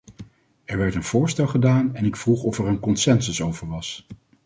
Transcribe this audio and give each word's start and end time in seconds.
Er 0.65 0.77
werd 0.77 0.95
een 0.95 1.03
voorstel 1.03 1.47
gedaan 1.47 1.95
en 1.95 2.05
ik 2.05 2.15
vroeg 2.15 2.43
of 2.43 2.59
er 2.59 2.67
een 2.67 2.79
consensus 2.79 3.41
over 3.41 3.67
was. 3.67 4.07